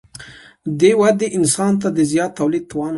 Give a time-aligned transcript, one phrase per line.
[0.79, 2.89] دې ودې انسان ته د زیات تولید توان ورکړ.